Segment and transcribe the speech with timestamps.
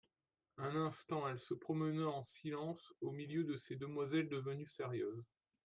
[0.57, 5.29] Un instant, elle se promena en silence, au milieu de ces demoiselles devenues sérieuses.